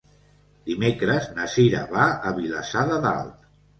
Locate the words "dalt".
3.05-3.37